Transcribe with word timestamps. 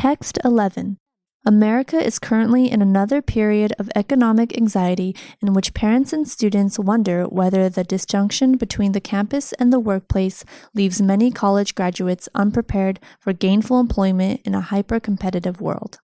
Text 0.00 0.38
11. 0.46 0.96
America 1.44 2.02
is 2.02 2.18
currently 2.18 2.70
in 2.70 2.80
another 2.80 3.20
period 3.20 3.74
of 3.78 3.90
economic 3.94 4.56
anxiety 4.56 5.14
in 5.42 5.52
which 5.52 5.74
parents 5.74 6.14
and 6.14 6.26
students 6.26 6.78
wonder 6.78 7.24
whether 7.24 7.68
the 7.68 7.84
disjunction 7.84 8.56
between 8.56 8.92
the 8.92 9.00
campus 9.02 9.52
and 9.58 9.70
the 9.70 9.78
workplace 9.78 10.42
leaves 10.74 11.02
many 11.02 11.30
college 11.30 11.74
graduates 11.74 12.30
unprepared 12.34 12.98
for 13.18 13.34
gainful 13.34 13.78
employment 13.78 14.40
in 14.46 14.54
a 14.54 14.62
hyper 14.62 15.00
competitive 15.00 15.60
world. 15.60 15.98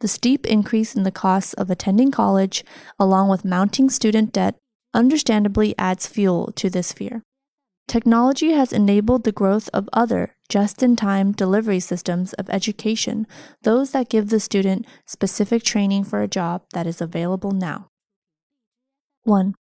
The 0.00 0.08
steep 0.08 0.44
increase 0.44 0.96
in 0.96 1.04
the 1.04 1.12
costs 1.12 1.52
of 1.52 1.70
attending 1.70 2.10
college, 2.10 2.64
along 2.98 3.28
with 3.28 3.44
mounting 3.44 3.90
student 3.90 4.32
debt, 4.32 4.56
understandably 4.92 5.72
adds 5.78 6.08
fuel 6.08 6.50
to 6.56 6.68
this 6.68 6.92
fear. 6.92 7.22
Technology 7.86 8.50
has 8.50 8.72
enabled 8.72 9.22
the 9.22 9.30
growth 9.30 9.70
of 9.72 9.88
other 9.92 10.35
just 10.48 10.82
in 10.82 10.96
time 10.96 11.32
delivery 11.32 11.80
systems 11.80 12.32
of 12.34 12.48
education, 12.50 13.26
those 13.62 13.92
that 13.92 14.08
give 14.08 14.28
the 14.28 14.40
student 14.40 14.86
specific 15.06 15.62
training 15.62 16.04
for 16.04 16.22
a 16.22 16.28
job 16.28 16.62
that 16.72 16.86
is 16.86 17.00
available 17.00 17.52
now. 17.52 17.88
1. 19.24 19.54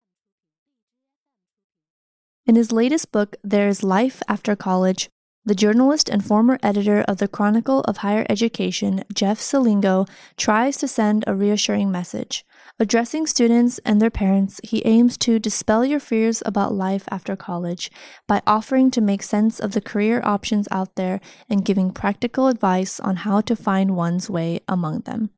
In 2.45 2.55
his 2.55 2.71
latest 2.71 3.11
book, 3.11 3.35
There 3.43 3.67
is 3.67 3.81
Life 3.81 4.21
After 4.27 4.55
College, 4.55 5.09
the 5.45 5.55
journalist 5.55 6.09
and 6.09 6.25
former 6.25 6.57
editor 6.63 7.01
of 7.07 7.17
the 7.17 7.27
Chronicle 7.27 7.81
of 7.81 7.97
Higher 7.97 8.25
Education, 8.29 9.03
Jeff 9.13 9.39
Selingo, 9.39 10.09
tries 10.37 10.75
to 10.77 10.87
send 10.87 11.23
a 11.27 11.35
reassuring 11.35 11.91
message. 11.91 12.43
Addressing 12.79 13.27
students 13.27 13.79
and 13.85 14.01
their 14.01 14.09
parents, 14.09 14.59
he 14.63 14.81
aims 14.85 15.17
to 15.19 15.37
dispel 15.37 15.85
your 15.85 15.99
fears 15.99 16.41
about 16.45 16.73
life 16.73 17.07
after 17.11 17.35
college 17.35 17.91
by 18.27 18.41
offering 18.47 18.89
to 18.91 19.01
make 19.01 19.21
sense 19.21 19.59
of 19.59 19.73
the 19.73 19.81
career 19.81 20.19
options 20.25 20.67
out 20.71 20.95
there 20.95 21.21
and 21.47 21.63
giving 21.63 21.91
practical 21.91 22.47
advice 22.47 22.99
on 22.99 23.17
how 23.17 23.39
to 23.41 23.55
find 23.55 23.95
one's 23.95 24.29
way 24.29 24.59
among 24.67 25.01
them. 25.01 25.29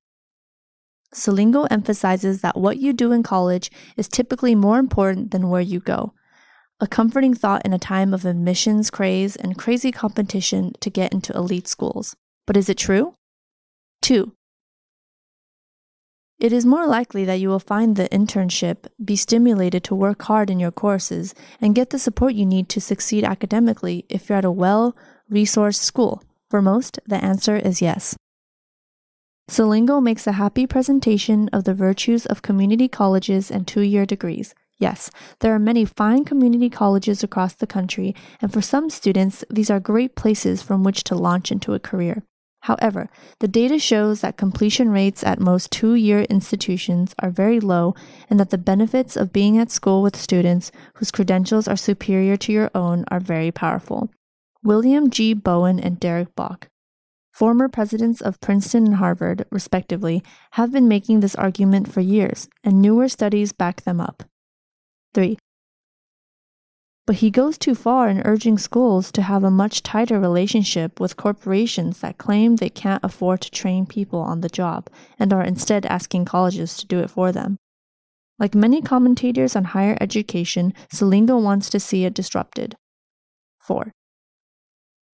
Selingo 1.13 1.67
emphasizes 1.69 2.41
that 2.41 2.57
what 2.57 2.77
you 2.77 2.93
do 2.93 3.11
in 3.11 3.23
college 3.23 3.69
is 3.97 4.07
typically 4.07 4.55
more 4.55 4.79
important 4.79 5.31
than 5.31 5.49
where 5.49 5.61
you 5.61 5.79
go. 5.79 6.13
A 6.79 6.87
comforting 6.87 7.33
thought 7.33 7.65
in 7.65 7.73
a 7.73 7.79
time 7.79 8.13
of 8.13 8.25
admissions 8.25 8.89
craze 8.91 9.35
and 9.35 9.57
crazy 9.57 9.91
competition 9.91 10.73
to 10.79 10.89
get 10.89 11.11
into 11.11 11.33
elite 11.33 11.67
schools. 11.67 12.15
But 12.45 12.57
is 12.57 12.69
it 12.69 12.77
true? 12.77 13.15
2 14.03 14.31
it 16.39 16.53
is 16.53 16.67
more 16.67 16.85
likely 16.85 17.25
that 17.25 17.39
you 17.39 17.49
will 17.49 17.59
find 17.59 17.95
the 17.95 18.07
internship, 18.09 18.85
be 19.03 19.15
stimulated 19.15 19.83
to 19.85 19.95
work 19.95 20.21
hard 20.23 20.51
in 20.51 20.59
your 20.59 20.71
courses, 20.71 21.33
and 21.59 21.73
get 21.73 21.89
the 21.89 21.97
support 21.97 22.35
you 22.35 22.45
need 22.45 22.69
to 22.69 22.81
succeed 22.81 23.23
academically 23.23 24.05
if 24.07 24.29
you're 24.29 24.37
at 24.37 24.45
a 24.45 24.51
well 24.51 24.95
resourced 25.31 25.81
school. 25.81 26.21
For 26.51 26.61
most, 26.61 26.99
the 27.07 27.23
answer 27.23 27.55
is 27.55 27.81
yes. 27.81 28.15
Selingo 29.49 29.99
makes 30.01 30.27
a 30.27 30.33
happy 30.33 30.67
presentation 30.67 31.49
of 31.51 31.63
the 31.63 31.73
virtues 31.73 32.27
of 32.27 32.43
community 32.43 32.87
colleges 32.87 33.49
and 33.49 33.67
two 33.67 33.81
year 33.81 34.05
degrees. 34.05 34.53
Yes, 34.79 35.09
there 35.39 35.53
are 35.55 35.59
many 35.59 35.85
fine 35.85 36.23
community 36.23 36.69
colleges 36.69 37.23
across 37.23 37.53
the 37.53 37.65
country, 37.65 38.15
and 38.41 38.53
for 38.53 38.61
some 38.61 38.89
students, 38.89 39.43
these 39.49 39.71
are 39.71 39.79
great 39.79 40.15
places 40.15 40.61
from 40.61 40.83
which 40.83 41.03
to 41.05 41.15
launch 41.15 41.51
into 41.51 41.73
a 41.73 41.79
career. 41.79 42.23
However, 42.61 43.09
the 43.39 43.47
data 43.47 43.79
shows 43.79 44.21
that 44.21 44.37
completion 44.37 44.89
rates 44.89 45.23
at 45.23 45.39
most 45.39 45.71
two 45.71 45.95
year 45.95 46.23
institutions 46.23 47.15
are 47.19 47.29
very 47.29 47.59
low 47.59 47.95
and 48.29 48.39
that 48.39 48.49
the 48.49 48.57
benefits 48.57 49.15
of 49.15 49.31
being 49.31 49.57
at 49.57 49.71
school 49.71 50.01
with 50.01 50.15
students 50.15 50.71
whose 50.95 51.11
credentials 51.11 51.67
are 51.67 51.77
superior 51.77 52.35
to 52.37 52.51
your 52.51 52.69
own 52.75 53.05
are 53.09 53.19
very 53.19 53.51
powerful. 53.51 54.09
William 54.63 55.09
G. 55.09 55.33
Bowen 55.33 55.79
and 55.79 55.99
Derek 55.99 56.35
Bok, 56.35 56.67
former 57.31 57.69
presidents 57.69 58.21
of 58.21 58.41
Princeton 58.41 58.85
and 58.85 58.95
Harvard, 58.95 59.45
respectively, 59.49 60.21
have 60.51 60.71
been 60.71 60.87
making 60.87 61.21
this 61.21 61.35
argument 61.35 61.91
for 61.91 62.01
years, 62.01 62.49
and 62.63 62.81
newer 62.81 63.07
studies 63.07 63.53
back 63.53 63.83
them 63.83 64.01
up. 64.01 64.23
3. 65.17 65.35
But 67.07 67.15
he 67.15 67.31
goes 67.31 67.57
too 67.57 67.73
far 67.73 68.07
in 68.07 68.21
urging 68.21 68.59
schools 68.59 69.11
to 69.13 69.23
have 69.23 69.43
a 69.43 69.49
much 69.49 69.81
tighter 69.81 70.19
relationship 70.19 70.99
with 70.99 71.17
corporations 71.17 72.01
that 72.01 72.19
claim 72.19 72.57
they 72.57 72.69
can't 72.69 73.03
afford 73.03 73.41
to 73.41 73.49
train 73.49 73.87
people 73.87 74.19
on 74.19 74.41
the 74.41 74.47
job 74.47 74.91
and 75.17 75.33
are 75.33 75.41
instead 75.41 75.87
asking 75.87 76.25
colleges 76.25 76.77
to 76.77 76.85
do 76.85 76.99
it 76.99 77.09
for 77.09 77.31
them. 77.31 77.57
Like 78.37 78.53
many 78.53 78.79
commentators 78.79 79.55
on 79.55 79.63
higher 79.63 79.97
education, 79.99 80.71
Selingo 80.93 81.41
wants 81.41 81.71
to 81.71 81.79
see 81.79 82.05
it 82.05 82.13
disrupted. 82.13 82.75
4. 83.61 83.91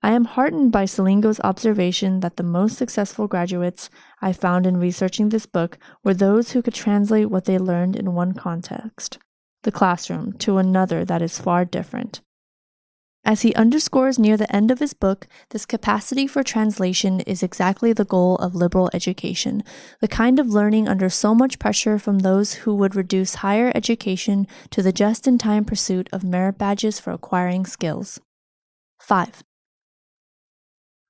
I 0.01 0.11
am 0.11 0.25
heartened 0.25 0.73
by 0.73 0.83
Selingo's 0.83 1.39
observation 1.45 2.19
that 2.19 2.35
the 2.35 2.43
most 2.43 2.77
successful 2.77 3.29
graduates 3.29 3.89
I 4.21 4.33
found 4.33 4.67
in 4.67 4.75
researching 4.75 5.29
this 5.29 5.45
book 5.45 5.77
were 6.03 6.13
those 6.13 6.51
who 6.51 6.61
could 6.61 6.73
translate 6.73 7.29
what 7.29 7.45
they 7.45 7.57
learned 7.57 7.95
in 7.95 8.13
one 8.13 8.33
context 8.33 9.17
the 9.63 9.71
classroom, 9.71 10.33
to 10.33 10.57
another 10.57 11.03
that 11.03 11.21
is 11.21 11.39
far 11.39 11.65
different. 11.65 12.21
As 13.25 13.43
he 13.43 13.55
underscores 13.55 14.19
near 14.19 14.35
the 14.35 14.53
end 14.53 14.69
of 14.69 14.79
his 14.79 14.93
book, 14.93 15.27
this 15.51 15.65
capacity 15.65 16.27
for 16.27 16.43
translation 16.43 17.21
is 17.21 17.41
exactly 17.41 17.93
the 17.93 18.03
goal 18.03 18.35
of 18.35 18.53
liberal 18.53 18.89
education, 18.93 19.63
the 20.01 20.09
kind 20.09 20.39
of 20.39 20.49
learning 20.49 20.89
under 20.89 21.09
so 21.09 21.33
much 21.33 21.57
pressure 21.57 21.97
from 21.97 22.19
those 22.19 22.53
who 22.53 22.75
would 22.75 22.95
reduce 22.95 23.35
higher 23.35 23.71
education 23.73 24.45
to 24.71 24.81
the 24.81 24.91
just 24.91 25.25
in 25.25 25.37
time 25.37 25.63
pursuit 25.63 26.09
of 26.11 26.25
merit 26.25 26.57
badges 26.57 26.99
for 26.99 27.11
acquiring 27.11 27.65
skills. 27.65 28.19
5. 28.99 29.41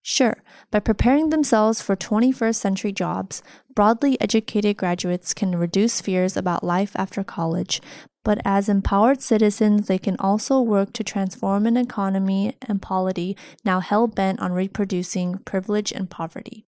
Sure, 0.03 0.44
by 0.69 0.80
preparing 0.80 1.30
themselves 1.30 1.81
for 1.81 1.96
21st 1.96 2.56
century 2.56 2.91
jobs, 2.91 3.41
broadly 3.74 4.19
educated 4.22 4.78
graduates 4.78 5.34
can 5.34 5.56
reduce 5.58 6.02
fears 6.02 6.38
about 6.38 6.64
life 6.64 6.91
after 6.96 7.24
college 7.24 7.81
but 8.24 8.40
as 8.46 8.69
empowered 8.69 9.22
citizens, 9.22 9.88
they 9.88 9.97
can 9.97 10.16
also 10.18 10.62
work 10.62 10.94
to 10.94 11.03
transform 11.03 11.66
an 11.66 11.78
economy 11.78 12.56
and 12.62 12.81
polity 12.81 13.36
now 13.66 13.80
hell 13.80 14.08
bent 14.08 14.40
on 14.40 14.53
reproducing 14.53 15.40
privilege 15.40 15.92
and 15.92 16.09
poverty. 16.09 16.66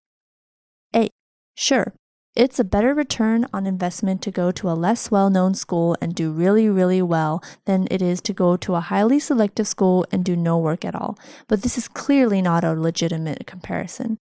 A. 0.93 1.09
Sure, 1.55 1.93
it's 2.35 2.59
a 2.59 2.65
better 2.65 2.93
return 2.93 3.47
on 3.53 3.65
investment 3.65 4.21
to 4.21 4.31
go 4.31 4.51
to 4.51 4.69
a 4.69 4.73
less 4.73 5.09
well 5.09 5.29
known 5.29 5.53
school 5.53 5.95
and 6.01 6.13
do 6.13 6.31
really, 6.31 6.67
really 6.67 7.01
well 7.01 7.41
than 7.65 7.87
it 7.89 8.01
is 8.01 8.21
to 8.21 8.33
go 8.33 8.57
to 8.57 8.75
a 8.75 8.81
highly 8.81 9.19
selective 9.19 9.67
school 9.67 10.05
and 10.11 10.25
do 10.25 10.35
no 10.35 10.57
work 10.57 10.83
at 10.83 10.95
all. 10.95 11.17
But 11.47 11.61
this 11.61 11.77
is 11.77 11.87
clearly 11.87 12.41
not 12.41 12.63
a 12.63 12.73
legitimate 12.73 13.47
comparison. 13.47 14.17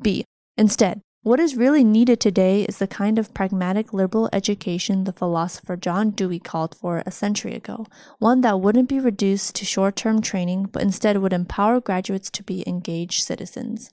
B. 0.00 0.24
Instead, 0.56 1.00
what 1.22 1.40
is 1.40 1.56
really 1.56 1.84
needed 1.84 2.18
today 2.18 2.62
is 2.62 2.78
the 2.78 2.86
kind 2.86 3.18
of 3.18 3.34
pragmatic 3.34 3.92
liberal 3.92 4.30
education 4.32 5.04
the 5.04 5.12
philosopher 5.12 5.76
John 5.76 6.10
Dewey 6.10 6.38
called 6.38 6.74
for 6.74 7.02
a 7.04 7.10
century 7.10 7.54
ago, 7.54 7.86
one 8.18 8.40
that 8.40 8.60
wouldn't 8.60 8.88
be 8.88 9.00
reduced 9.00 9.54
to 9.56 9.66
short 9.66 9.96
term 9.96 10.22
training, 10.22 10.70
but 10.72 10.82
instead 10.82 11.18
would 11.18 11.34
empower 11.34 11.80
graduates 11.80 12.30
to 12.30 12.42
be 12.42 12.66
engaged 12.66 13.22
citizens. 13.22 13.90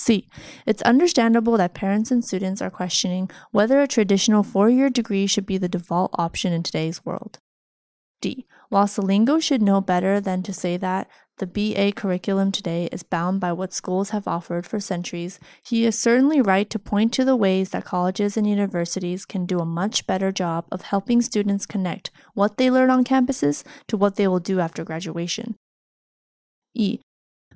C. 0.00 0.26
It's 0.64 0.80
understandable 0.80 1.58
that 1.58 1.74
parents 1.74 2.10
and 2.10 2.24
students 2.24 2.62
are 2.62 2.70
questioning 2.70 3.30
whether 3.50 3.82
a 3.82 3.86
traditional 3.86 4.42
four 4.42 4.70
year 4.70 4.88
degree 4.88 5.26
should 5.26 5.44
be 5.44 5.58
the 5.58 5.68
default 5.68 6.10
option 6.14 6.54
in 6.54 6.62
today's 6.62 7.04
world. 7.04 7.38
D. 8.22 8.46
While 8.70 8.86
Selingo 8.86 9.42
should 9.42 9.60
know 9.60 9.82
better 9.82 10.18
than 10.18 10.42
to 10.44 10.54
say 10.54 10.78
that, 10.78 11.06
the 11.36 11.46
BA 11.46 11.92
curriculum 11.92 12.50
today 12.50 12.88
is 12.90 13.02
bound 13.02 13.40
by 13.40 13.52
what 13.52 13.74
schools 13.74 14.08
have 14.08 14.26
offered 14.26 14.64
for 14.64 14.80
centuries, 14.80 15.38
he 15.62 15.84
is 15.84 15.98
certainly 15.98 16.40
right 16.40 16.70
to 16.70 16.78
point 16.78 17.12
to 17.12 17.24
the 17.26 17.36
ways 17.36 17.68
that 17.70 17.84
colleges 17.84 18.38
and 18.38 18.46
universities 18.46 19.26
can 19.26 19.44
do 19.44 19.58
a 19.58 19.66
much 19.66 20.06
better 20.06 20.32
job 20.32 20.64
of 20.72 20.80
helping 20.80 21.20
students 21.20 21.66
connect 21.66 22.10
what 22.32 22.56
they 22.56 22.70
learn 22.70 22.88
on 22.88 23.04
campuses 23.04 23.64
to 23.86 23.98
what 23.98 24.16
they 24.16 24.26
will 24.26 24.40
do 24.40 24.60
after 24.60 24.82
graduation. 24.82 25.56
E. 26.74 27.00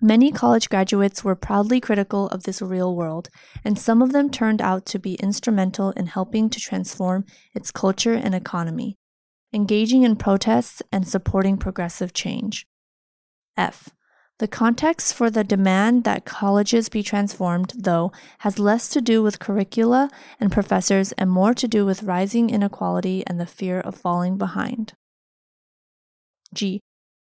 Many 0.04 0.32
college 0.32 0.68
graduates 0.68 1.24
were 1.24 1.34
proudly 1.34 1.80
critical 1.80 2.28
of 2.28 2.42
this 2.42 2.60
real 2.60 2.94
world, 2.94 3.30
and 3.64 3.78
some 3.78 4.02
of 4.02 4.12
them 4.12 4.28
turned 4.28 4.60
out 4.60 4.84
to 4.84 4.98
be 4.98 5.14
instrumental 5.14 5.92
in 5.92 6.08
helping 6.08 6.50
to 6.50 6.60
transform 6.60 7.24
its 7.54 7.70
culture 7.70 8.12
and 8.12 8.34
economy, 8.34 8.98
engaging 9.54 10.02
in 10.02 10.16
protests 10.16 10.82
and 10.92 11.08
supporting 11.08 11.56
progressive 11.56 12.12
change. 12.12 12.66
F. 13.56 13.88
The 14.40 14.46
context 14.46 15.14
for 15.14 15.30
the 15.30 15.42
demand 15.42 16.04
that 16.04 16.26
colleges 16.26 16.90
be 16.90 17.02
transformed, 17.02 17.72
though, 17.74 18.12
has 18.40 18.58
less 18.58 18.90
to 18.90 19.00
do 19.00 19.22
with 19.22 19.38
curricula 19.38 20.10
and 20.38 20.52
professors 20.52 21.12
and 21.12 21.30
more 21.30 21.54
to 21.54 21.66
do 21.66 21.86
with 21.86 22.02
rising 22.02 22.50
inequality 22.50 23.24
and 23.26 23.40
the 23.40 23.46
fear 23.46 23.80
of 23.80 23.94
falling 23.94 24.36
behind. 24.36 24.92
G. 26.52 26.82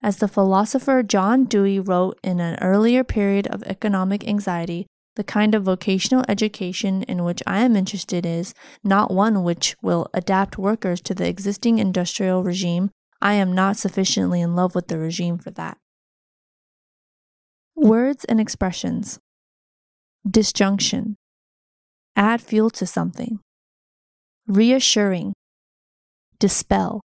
As 0.03 0.17
the 0.17 0.29
philosopher 0.29 1.03
John 1.03 1.45
Dewey 1.45 1.79
wrote 1.79 2.19
in 2.23 2.41
an 2.41 2.59
earlier 2.63 3.05
period 3.05 3.47
of 3.49 3.63
economic 3.65 4.27
anxiety, 4.27 4.87
the 5.17 5.25
kind 5.25 5.55
of 5.55 5.65
vocational 5.65 6.25
education 6.29 7.03
in 7.03 7.25
which 7.25 7.43
I 7.47 7.61
am 7.61 7.77
interested 7.77 8.25
is 8.25 8.55
not 8.83 9.11
one 9.11 9.43
which 9.43 9.77
will 9.83 10.07
adapt 10.15 10.57
workers 10.57 11.01
to 11.03 11.15
the 11.15 11.29
existing 11.29 11.79
industrial 11.79 12.43
regime. 12.43 12.91
I 13.21 13.35
am 13.35 13.55
not 13.55 13.77
sufficiently 13.77 14.41
in 14.41 14.57
love 14.57 14.75
with 14.75 14.89
the 14.89 14.97
regime 14.99 15.37
for 15.37 15.51
that. 15.51 15.77
Words 17.77 18.25
and 18.25 18.41
expressions. 18.41 19.19
disjunction, 20.29 21.17
add 22.17 22.41
fuel 22.41 22.71
to 22.71 22.87
something, 22.87 23.41
reassuring, 24.47 25.33
dispel, 26.39 27.01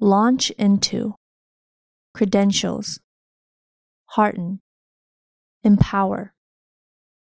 launch 0.00 0.50
into, 0.52 1.14
credentials, 2.16 2.98
hearten, 4.06 4.58
empower, 5.62 6.32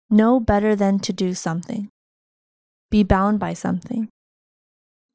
know 0.08 0.40
better 0.40 0.75
than 0.75 0.99
to 0.99 1.12
do 1.12 1.35
something, 1.35 1.90
be 2.90 3.02
bound 3.02 3.38
by 3.38 3.52
something, 3.52 4.08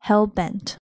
hell 0.01 0.27
bent. 0.27 0.77